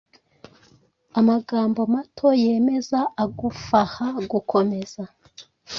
Amagambo 1.19 1.81
mato 1.93 2.27
yemeza 2.43 2.99
agufaha 3.23 4.05
gukomeza 4.31 5.03